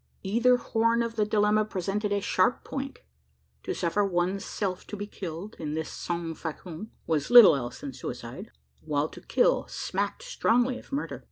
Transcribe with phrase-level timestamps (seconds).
[0.23, 3.01] Either horn of the dilemma presented a sharp point.
[3.61, 7.93] To suffer one's self to be killed, in this sans facon, was little else than
[7.93, 8.49] suicide
[8.83, 11.19] while to kill, smacked strongly of murder!